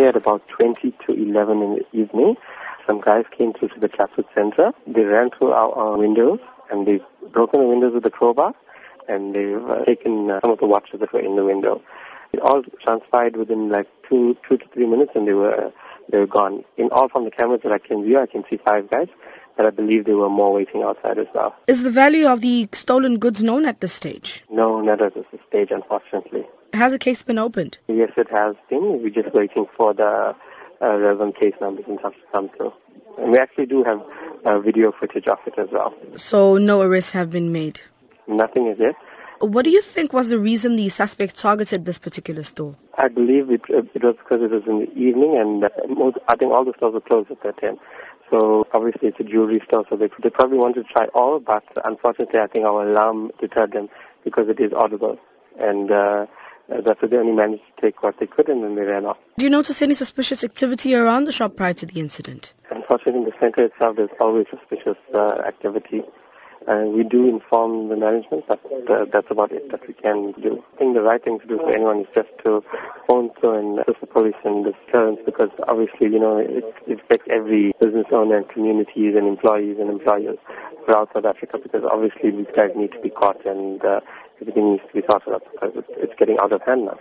[0.00, 2.34] At about 20 to 11 in the evening,
[2.86, 4.72] some guys came through to the Chatsworth Center.
[4.86, 6.38] They ran through our, our windows
[6.70, 8.54] and they've broken the windows with a crowbar
[9.08, 11.82] and they've uh, taken uh, some of the watches that were in the window.
[12.32, 15.70] It all transpired within like two, two to three minutes and they were,
[16.10, 16.64] they were gone.
[16.78, 19.08] In all from the cameras that I can view, I can see five guys,
[19.56, 21.54] but I believe there were more waiting outside as well.
[21.66, 24.44] Is the value of the stolen goods known at this stage?
[24.50, 26.46] No, not at this stage, unfortunately.
[26.72, 27.78] Has a case been opened?
[27.88, 29.02] Yes, it has been.
[29.02, 30.34] We're just waiting for the
[30.80, 32.72] uh, relevant case numbers and stuff to come through.
[33.18, 34.00] And we actually do have
[34.44, 35.92] uh, video footage of it as well.
[36.16, 37.80] So no arrests have been made?
[38.28, 38.94] Nothing is yet.
[39.40, 42.76] What do you think was the reason the suspect targeted this particular store?
[42.98, 46.36] I believe it, it was because it was in the evening and uh, most, I
[46.36, 47.78] think all the stores were closed at that time.
[48.30, 51.64] So obviously it's a jewelry store, so they, they probably wanted to try all, but
[51.84, 53.88] unfortunately I think our alarm deterred them
[54.24, 55.18] because it is audible.
[55.58, 56.26] And uh,
[56.70, 59.18] that's why they only managed to take what they could and then they ran off.
[59.38, 62.54] Do you notice any suspicious activity around the shop prior to the incident?
[62.70, 66.02] Unfortunately, in the center itself, there's always suspicious uh, activity.
[66.68, 70.62] Uh, we do inform the management, but uh, that's about it that we can do.
[70.74, 72.60] I think the right thing to do for anyone is just to
[73.08, 77.00] phone through and assist the police and the deterrence because obviously, you know, it, it
[77.00, 80.36] affects every business owner and communities and employees and employers
[80.84, 84.00] throughout South Africa because obviously these guys need to be caught and uh,
[84.40, 86.98] everything needs to be sorted out because it's, it's getting out of hand now.